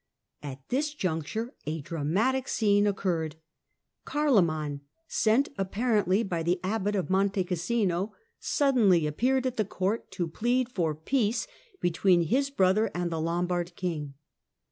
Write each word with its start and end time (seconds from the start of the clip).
At 0.41 0.67
this 0.69 0.95
juncture 0.95 1.53
a 1.67 1.79
dramatic 1.81 2.47
scene 2.47 2.85
ccurred. 2.91 3.35
Carloman, 4.03 4.81
sent 5.07 5.49
apparently 5.59 6.23
by 6.23 6.41
the 6.41 6.59
Abbot 6.63 6.95
ofCarioman's 6.95 7.09
Monte 7.11 7.43
Cassino, 7.43 8.15
suddenly 8.39 9.05
appeared 9.05 9.45
at 9.45 9.57
the 9.57 9.63
court 9.63 10.09
to 10.13 10.27
plead 10.27 10.69
or 10.75 10.95
peace 10.95 11.45
between 11.81 12.23
his 12.23 12.49
brother 12.49 12.89
and 12.95 13.11
the 13.11 13.21
Lombard 13.21 13.75
king. 13.75 14.15